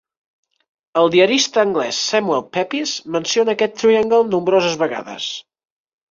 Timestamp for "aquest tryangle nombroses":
3.57-4.79